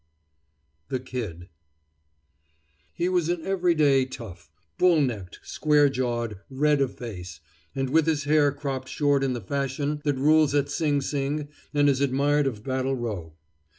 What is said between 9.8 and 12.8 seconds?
that rules at Sing Sing and is admired of